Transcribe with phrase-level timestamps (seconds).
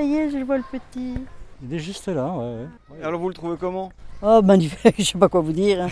[0.00, 1.14] ça y est, je vois le petit.
[1.62, 2.66] Il est juste là, ouais.
[2.90, 3.02] ouais.
[3.04, 3.92] Alors vous le trouvez comment?
[4.22, 5.80] Oh, magnifique, je sais pas quoi vous dire.
[5.80, 5.88] hein.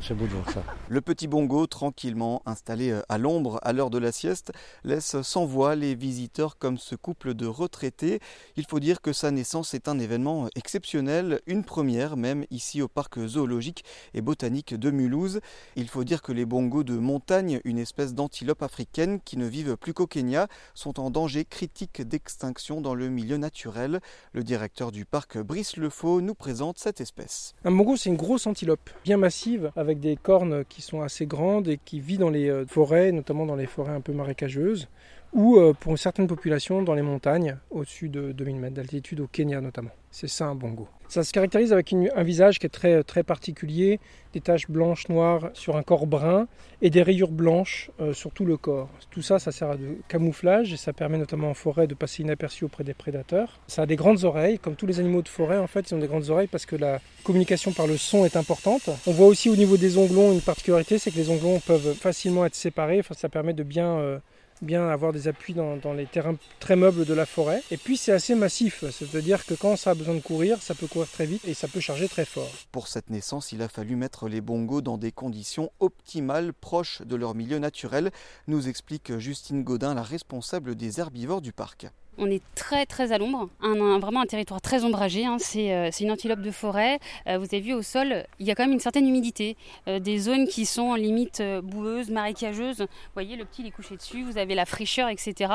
[0.00, 0.64] C'est beau de voir ça.
[0.88, 4.50] Le petit bongo, tranquillement installé euh, à l'ombre à l'heure de la sieste,
[4.82, 8.18] laisse sans voix les visiteurs comme ce couple de retraités.
[8.56, 12.88] Il faut dire que sa naissance est un événement exceptionnel, une première même ici au
[12.88, 15.38] parc zoologique et botanique de Mulhouse.
[15.76, 19.76] Il faut dire que les bongos de montagne, une espèce d'antilope africaine qui ne vivent
[19.76, 24.00] plus qu'au Kenya, sont en danger critique d'extinction dans le milieu naturel.
[24.32, 27.35] Le directeur du parc Brice Lefaux nous présente cette espèce.
[27.64, 31.68] Un bongo, c'est une grosse antilope, bien massive, avec des cornes qui sont assez grandes
[31.68, 34.88] et qui vit dans les euh, forêts, notamment dans les forêts un peu marécageuses,
[35.36, 39.26] ou euh, pour une certaine population dans les montagnes, au-dessus de 2000 mètres d'altitude, au
[39.26, 39.90] Kenya notamment.
[40.10, 40.88] C'est ça un bongo.
[41.08, 44.00] Ça se caractérise avec un visage qui est très, très particulier,
[44.32, 46.48] des taches blanches, noires sur un corps brun
[46.80, 48.88] et des rayures blanches euh, sur tout le corps.
[49.10, 52.64] Tout ça, ça sert de camouflage et ça permet notamment en forêt de passer inaperçu
[52.64, 53.60] auprès des prédateurs.
[53.66, 55.98] Ça a des grandes oreilles, comme tous les animaux de forêt en fait, ils ont
[55.98, 58.88] des grandes oreilles parce que la communication par le son est importante.
[59.06, 62.46] On voit aussi au niveau des onglons une particularité, c'est que les onglons peuvent facilement
[62.46, 63.98] être séparés, Enfin, ça permet de bien...
[63.98, 64.18] euh,
[64.62, 67.62] bien avoir des appuis dans, les terrains très meubles de la forêt.
[67.70, 70.86] Et puis c'est assez massif, c'est-à-dire que quand ça a besoin de courir, ça peut
[70.86, 72.50] courir très vite et ça peut charger très fort.
[72.72, 77.16] Pour cette naissance, il a fallu mettre les bongos dans des conditions optimales, proches de
[77.16, 78.10] leur milieu naturel,
[78.46, 81.88] nous explique Justine Godin, la responsable des herbivores du parc.
[82.18, 85.26] On est très très à l'ombre, un, vraiment un territoire très ombragé.
[85.26, 85.36] hein.
[85.38, 86.98] C'est euh, c'est une antilope de forêt.
[87.26, 89.56] Euh, vous avez vu au sol, il y a quand même une certaine humidité.
[89.86, 92.80] Euh, des zones qui sont en limite boueuses, marécageuses.
[92.80, 95.52] Vous voyez, le petit il est couché dessus, vous avez la fraîcheur, etc.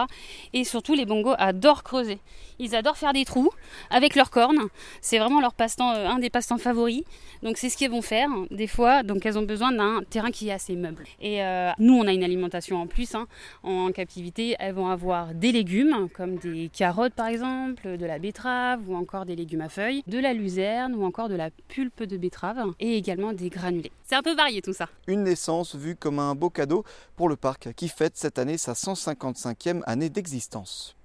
[0.53, 2.19] Et surtout, les bongos adorent creuser.
[2.59, 3.49] Ils adorent faire des trous
[3.89, 4.67] avec leurs cornes.
[5.01, 7.03] C'est vraiment leur passe-temps, un des passe-temps favoris.
[7.41, 9.01] Donc c'est ce qu'elles vont faire des fois.
[9.03, 11.05] Donc elles ont besoin d'un terrain qui est assez meuble.
[11.21, 11.39] Et
[11.79, 13.15] nous, on a une alimentation en plus.
[13.15, 13.27] hein.
[13.63, 18.87] En captivité, elles vont avoir des légumes comme des carottes par exemple, de la betterave
[18.87, 22.17] ou encore des légumes à feuilles, de la luzerne ou encore de la pulpe de
[22.17, 23.91] betterave et également des granulés.
[24.03, 24.87] C'est un peu varié tout ça.
[25.07, 26.83] Une naissance vue comme un beau cadeau
[27.15, 30.95] pour le parc qui fête cette année sa 155e année d'existence.